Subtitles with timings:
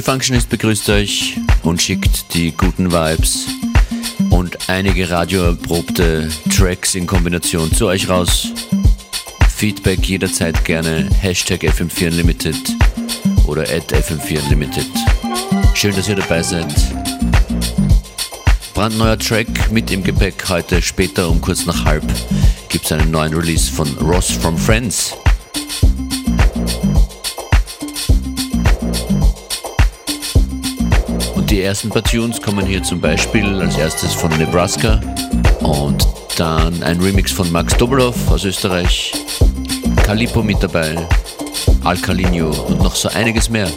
[0.00, 3.46] DJ Functionist begrüßt euch und schickt die guten Vibes
[4.30, 8.48] und einige radioerprobte Tracks in Kombination zu euch raus.
[9.54, 12.56] Feedback jederzeit gerne Hashtag FM4 Unlimited
[13.46, 14.86] oder at FM4 Unlimited.
[15.74, 16.72] Schön, dass ihr dabei seid.
[18.72, 22.04] Brandneuer Track mit im Gepäck heute später um kurz nach halb
[22.70, 25.14] gibt es einen neuen Release von Ross from Friends.
[31.50, 35.00] Die ersten paar Tunes kommen hier zum Beispiel als erstes von Nebraska
[35.60, 36.06] und
[36.36, 39.12] dann ein Remix von Max Dobelov aus Österreich,
[40.04, 40.94] Calipo mit dabei,
[41.82, 43.68] Alcalinho und noch so einiges mehr.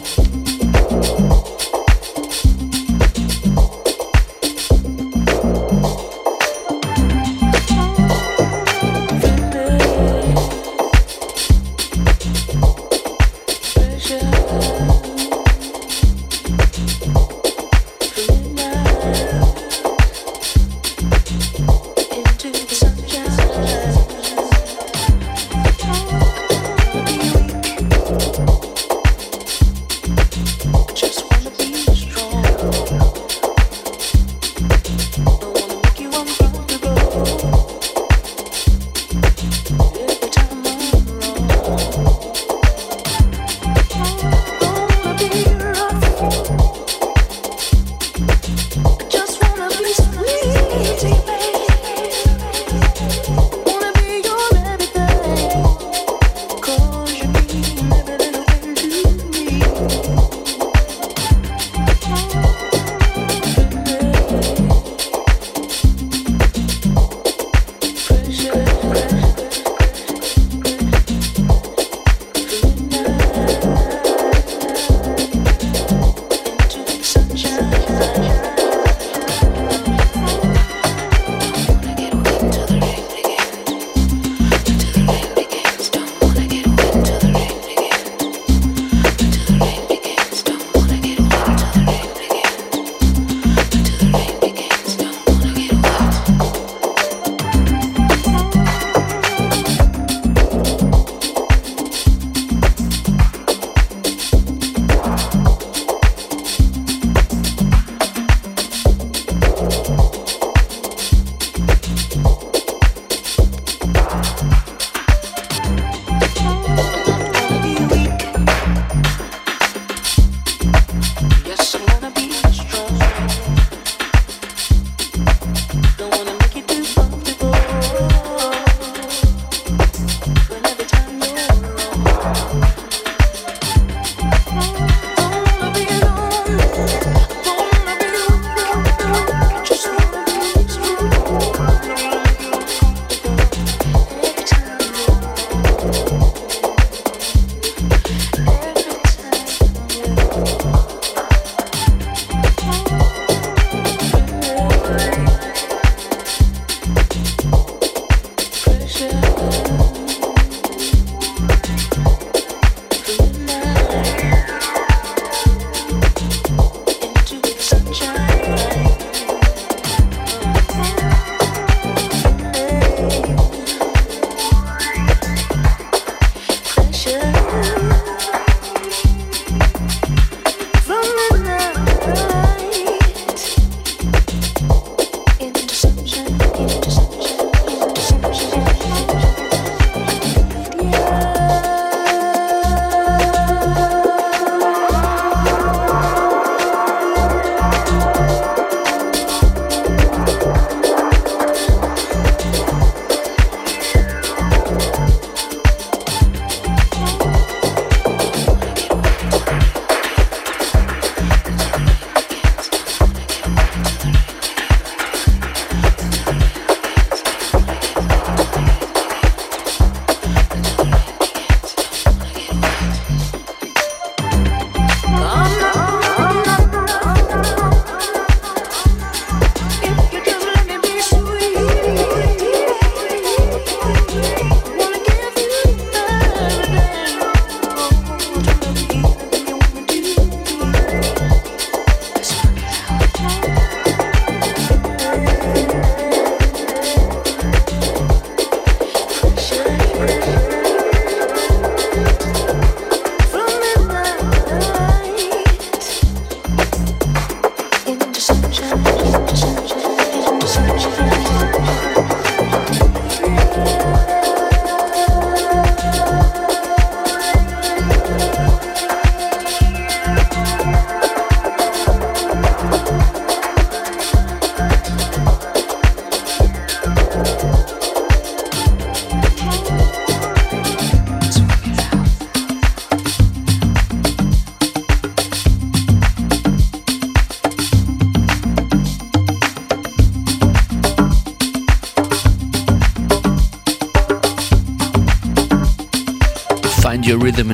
[30.94, 31.33] Just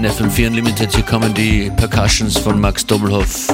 [0.00, 0.94] In FM4 Unlimited.
[0.94, 3.49] Hier kommen die Percussions von Max Doppelhoff.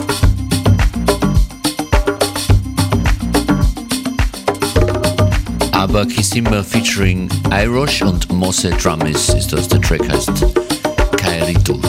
[5.72, 10.46] Aber Kisimba featuring Irosh und Mosse Drummis ist das, der Track heißt
[11.16, 11.80] Kairito.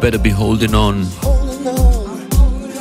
[0.00, 1.06] Better Be Holding On.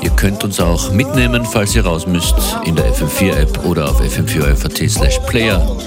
[0.01, 4.89] Ihr könnt uns auch mitnehmen, falls ihr raus müsst, in der FM4-App oder auf fm4.at
[4.89, 5.77] slash player.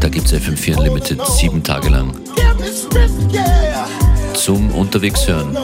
[0.00, 2.14] Da gibt es FM4 Unlimited sieben Tage lang.
[4.34, 5.56] Zum Unterwegs hören.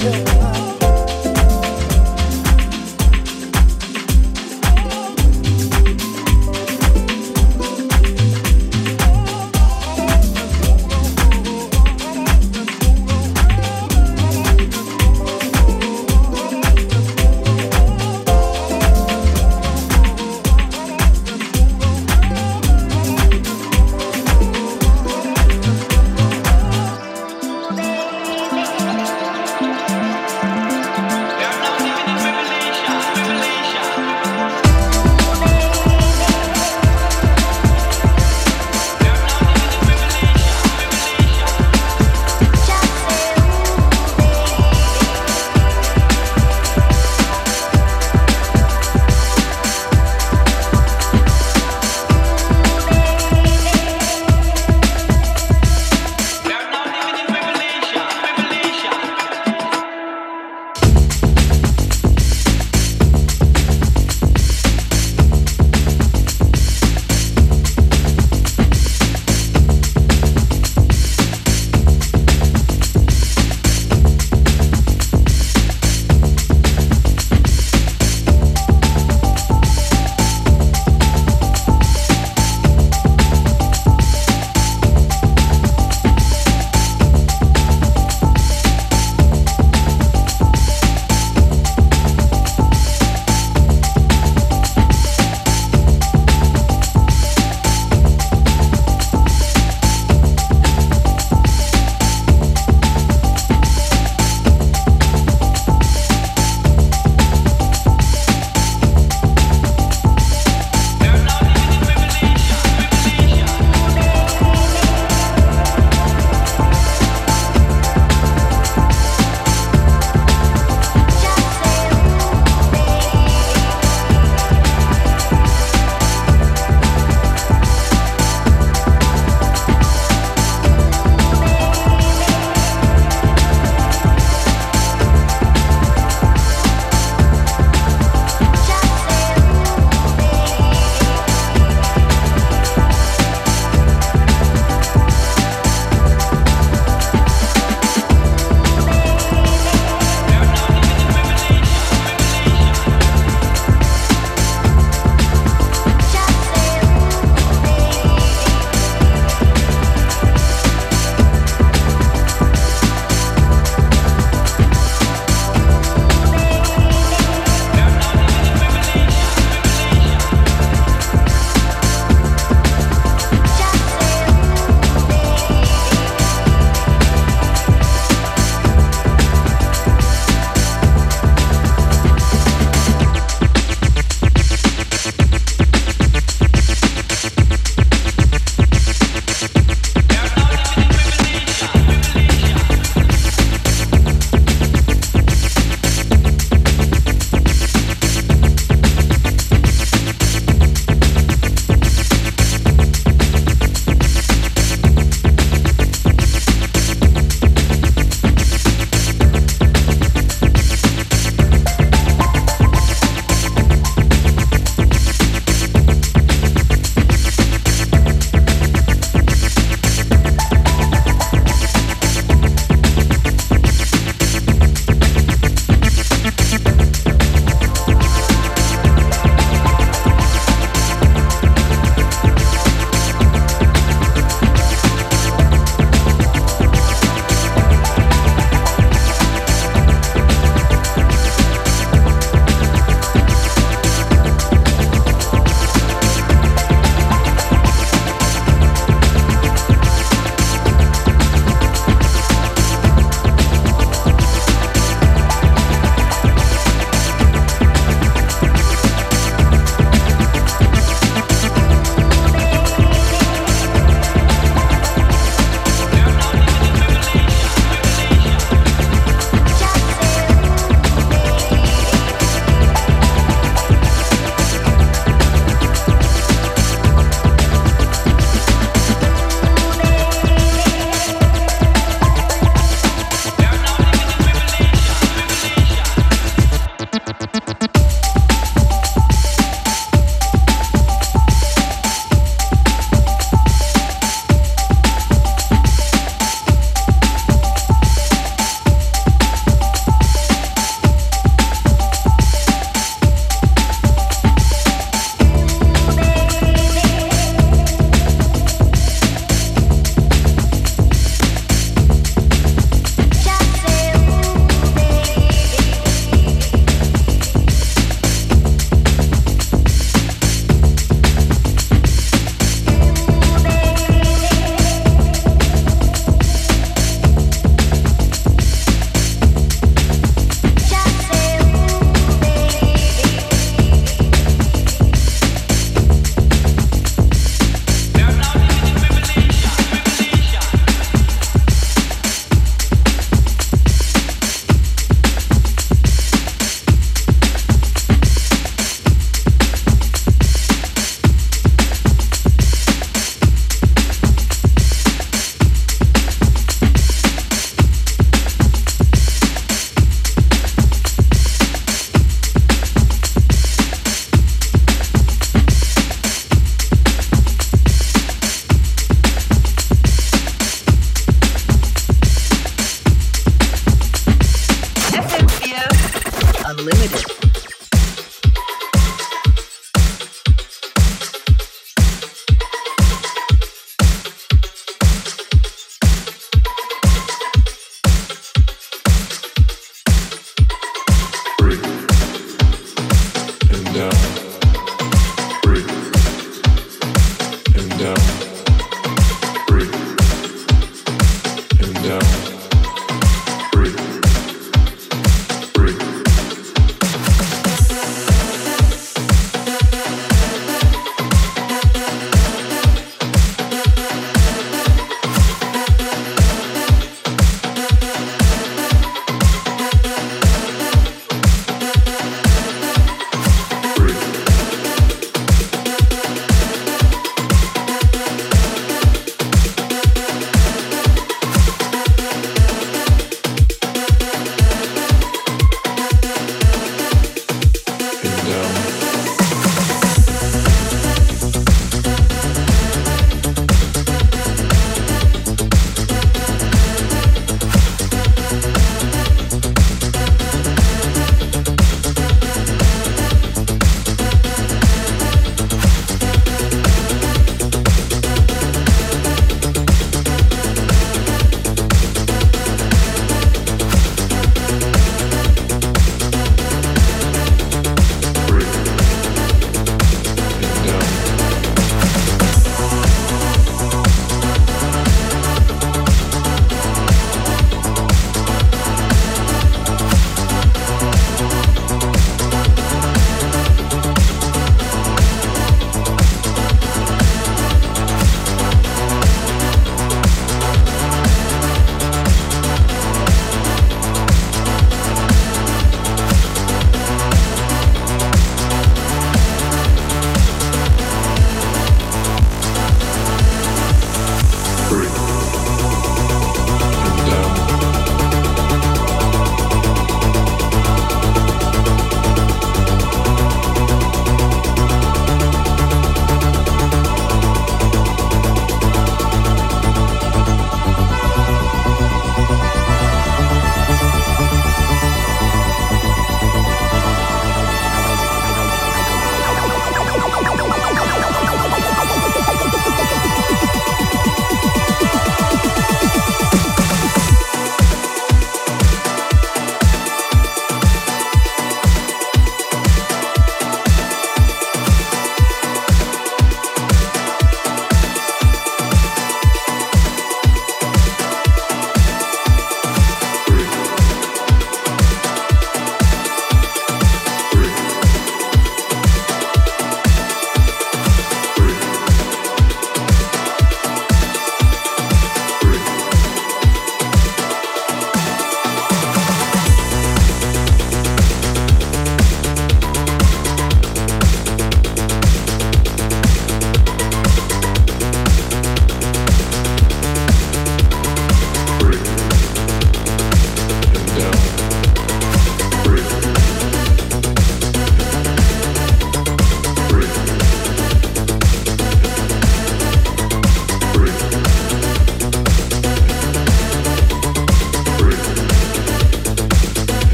[0.00, 0.29] tell.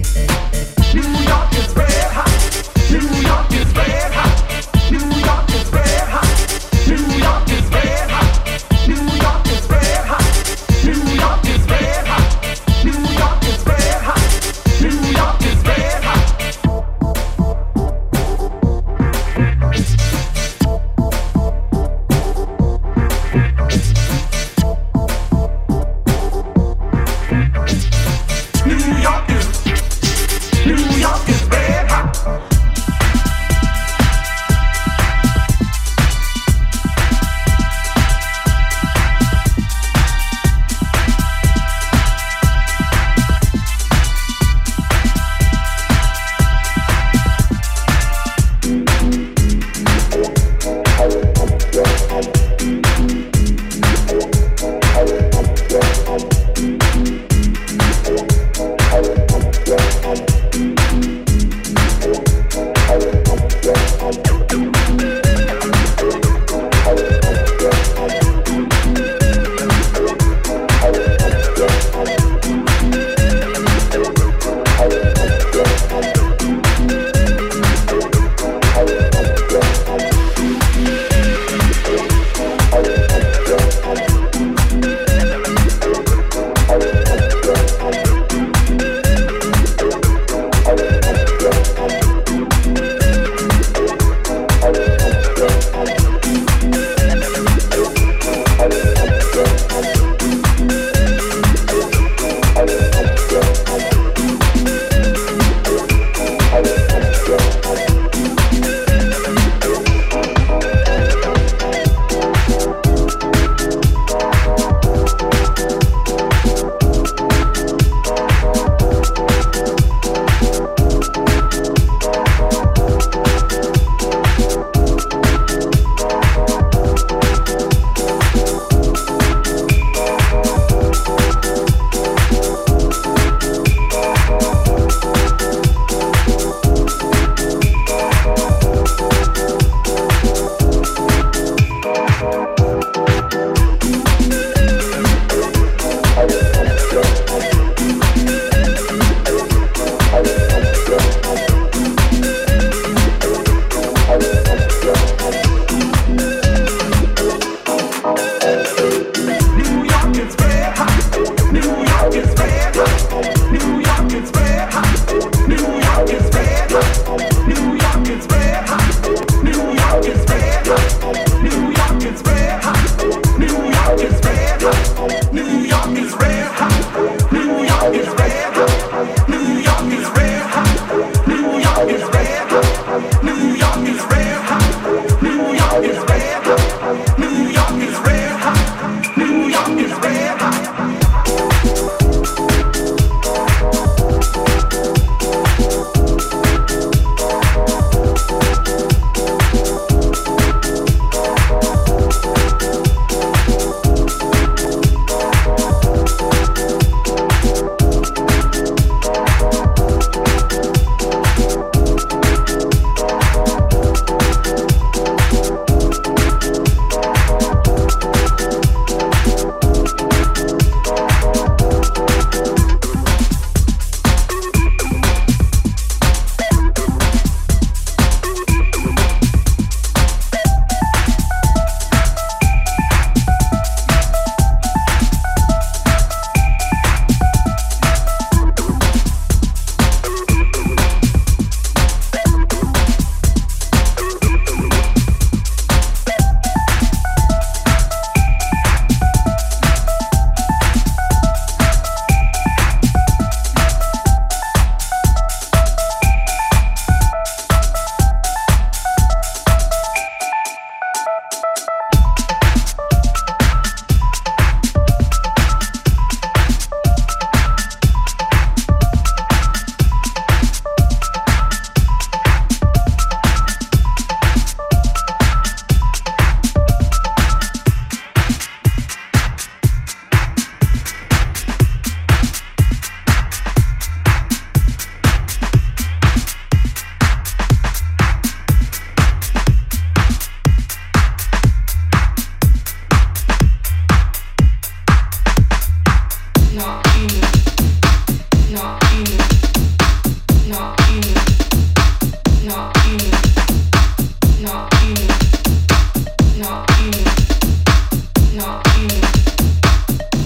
[0.00, 0.31] day.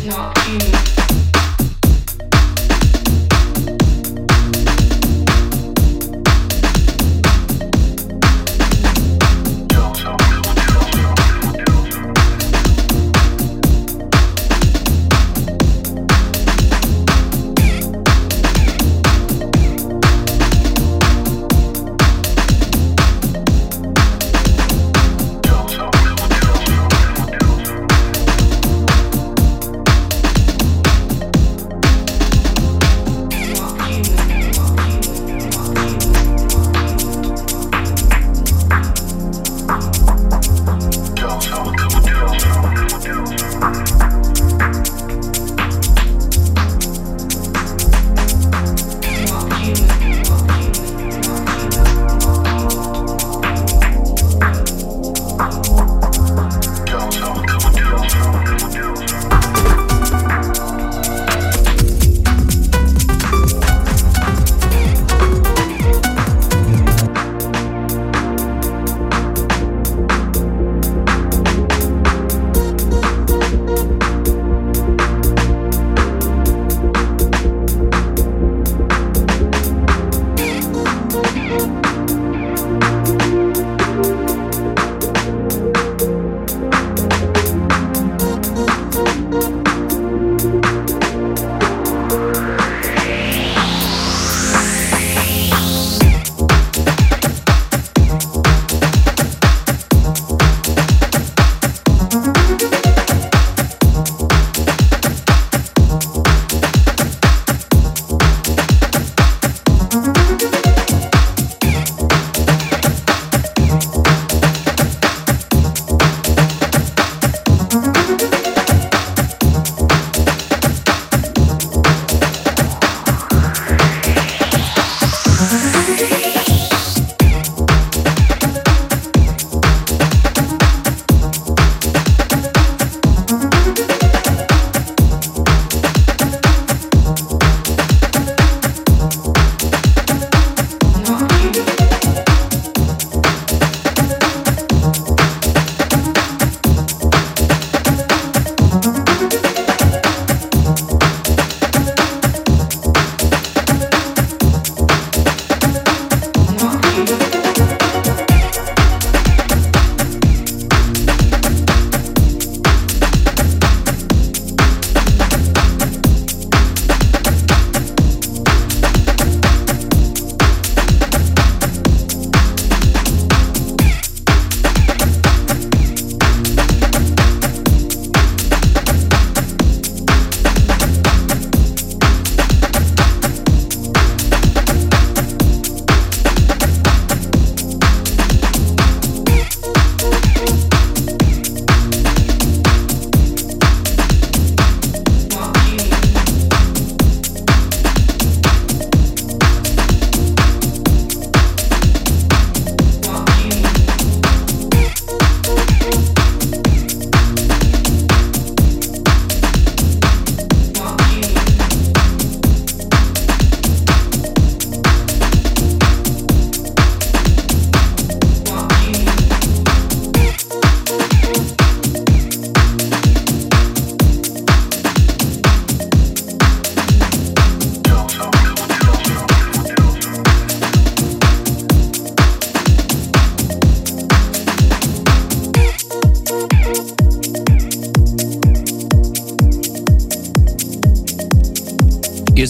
[0.06, 0.75] Ihr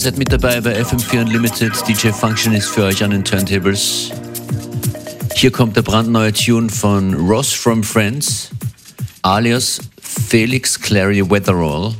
[0.07, 1.73] seid mit dabei bei FM4 Unlimited.
[1.85, 4.09] DJ Function ist für euch an den Turntables.
[5.35, 8.49] Hier kommt der brandneue Tune von Ross from Friends,
[9.23, 11.93] alias Felix Clary Weatherall.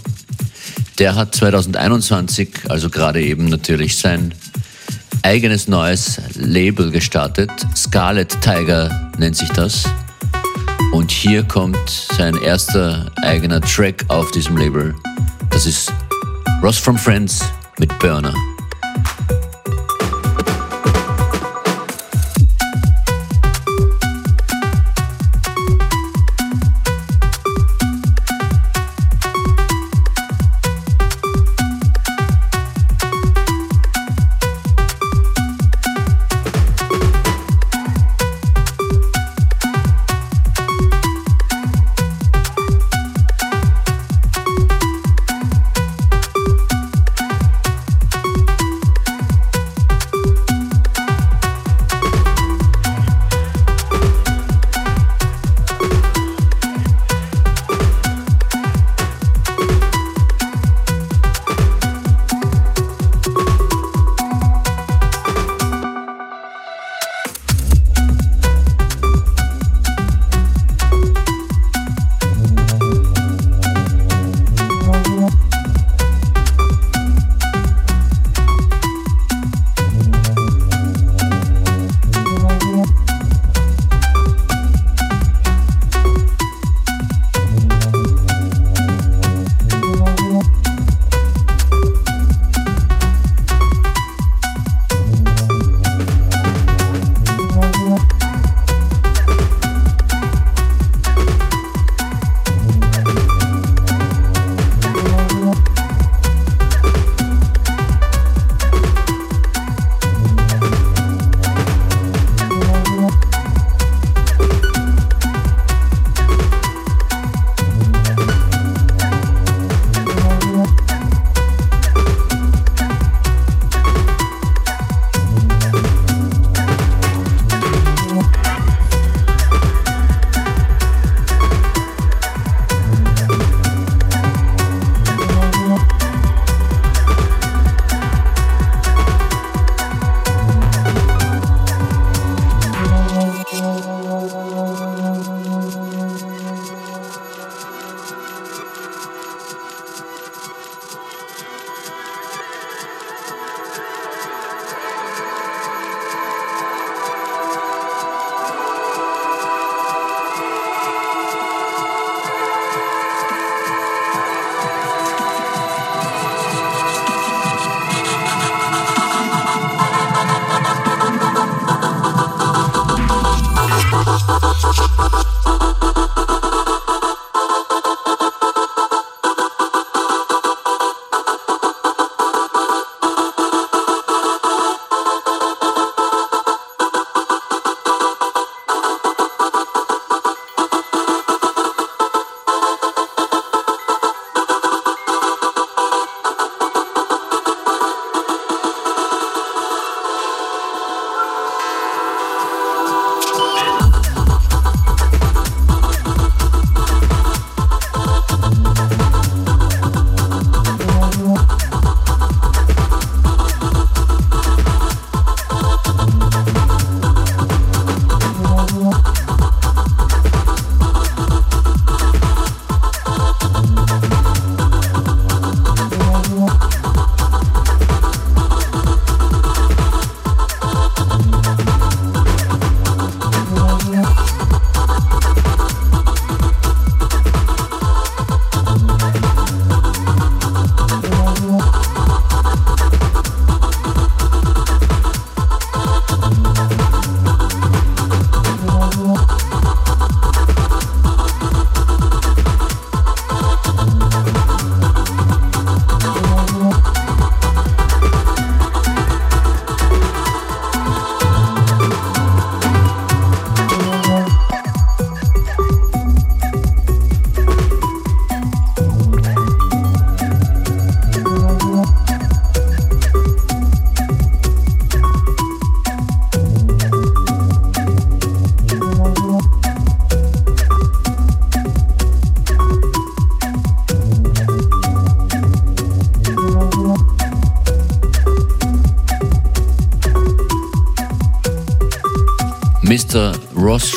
[1.00, 4.34] Der hat 2021, also gerade eben natürlich, sein
[5.24, 7.52] eigenes neues Label gestartet.
[7.76, 9.84] Scarlet Tiger nennt sich das.
[10.94, 14.96] Und hier kommt sein erster eigener Track auf diesem Label.
[15.50, 15.92] Das ist
[16.64, 17.44] Ross from Friends
[17.80, 18.47] mit Burner.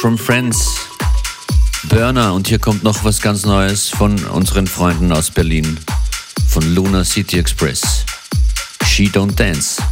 [0.01, 0.89] From Friends.
[1.91, 5.79] Burner und hier kommt noch was ganz Neues von unseren Freunden aus Berlin,
[6.49, 8.07] von Luna City Express.
[8.87, 9.83] She Don't Dance.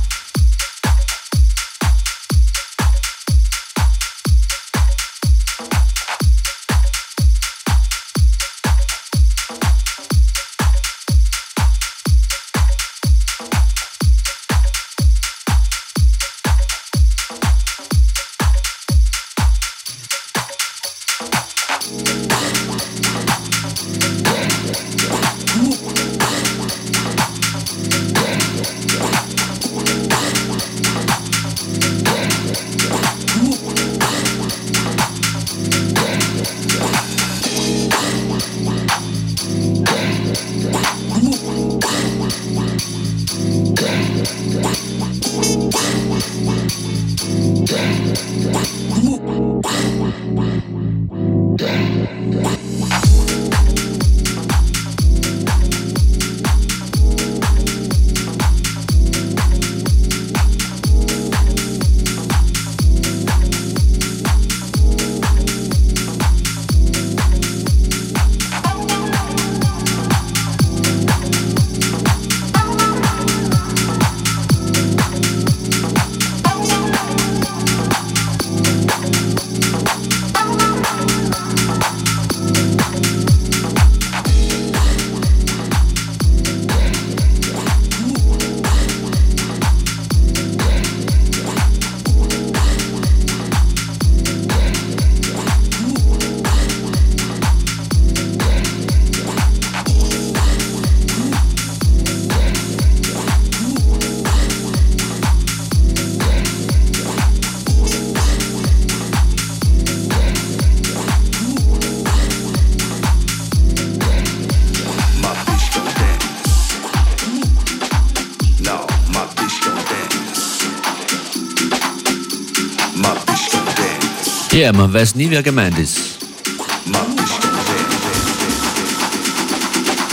[124.58, 126.18] Ja, man weiß nie, wer gemeint ist.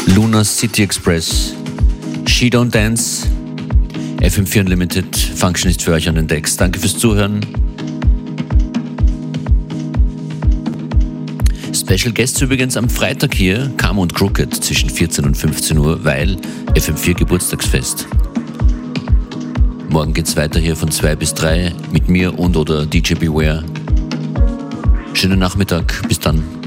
[0.06, 1.56] Luna City Express,
[2.28, 3.26] She Don't Dance,
[4.22, 6.56] FM4 Unlimited, Function ist für euch an den Decks.
[6.58, 7.44] Danke fürs Zuhören.
[11.74, 16.38] Special Guests übrigens am Freitag hier, Kam und Crooked zwischen 14 und 15 Uhr, weil
[16.76, 18.06] FM4 Geburtstagsfest.
[19.90, 23.64] Morgen geht's weiter hier von 2 bis 3 mit mir und oder DJ Beware.
[25.16, 26.02] Schönen Nachmittag.
[26.10, 26.65] Bis dann.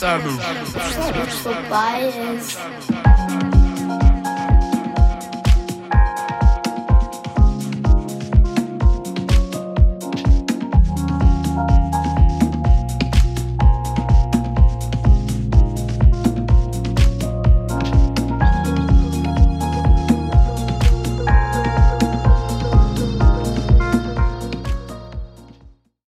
[0.00, 2.58] Wenn das vorbei ist.